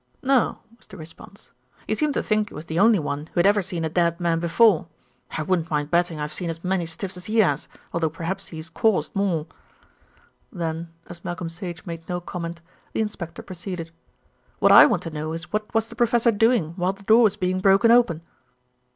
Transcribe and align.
"No," 0.23 0.57
was 0.75 0.87
the 0.87 0.97
response. 0.97 1.51
"He 1.85 1.93
seemed 1.93 2.15
to 2.15 2.23
think 2.23 2.49
he 2.49 2.55
was 2.55 2.65
the 2.65 2.79
only 2.79 2.97
one 2.97 3.27
who 3.27 3.33
had 3.39 3.45
ever 3.45 3.61
seen 3.61 3.85
a 3.85 3.87
dead 3.87 4.19
man 4.19 4.39
before. 4.39 4.87
I 5.37 5.43
wouldn't 5.43 5.69
mind 5.69 5.91
betting 5.91 6.19
I've 6.19 6.33
seen 6.33 6.49
as 6.49 6.63
many 6.63 6.87
stiffs 6.87 7.17
as 7.17 7.25
he 7.25 7.37
has, 7.37 7.67
although 7.93 8.09
perhaps 8.09 8.47
he's 8.47 8.71
caused 8.71 9.15
more." 9.15 9.45
Then 10.51 10.91
as 11.05 11.23
Malcolm 11.23 11.49
Sage 11.49 11.85
made 11.85 12.09
no 12.09 12.19
comment, 12.19 12.61
the 12.93 13.01
inspector 13.01 13.43
proceeded. 13.43 13.91
"What 14.57 14.71
I 14.71 14.87
want 14.87 15.03
to 15.03 15.11
know 15.11 15.33
is 15.33 15.53
what 15.53 15.71
was 15.71 15.87
the 15.89 15.95
professor 15.95 16.31
doing 16.31 16.71
while 16.77 16.93
the 16.93 17.03
door 17.03 17.21
was 17.21 17.37
being 17.37 17.59
broken 17.59 17.91
open?" 17.91 18.23